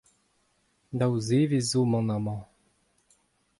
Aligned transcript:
Daou 0.97 1.15
zevezh 1.27 1.67
zo 1.71 1.79
emaon 1.85 2.09
amañ. 2.15 2.39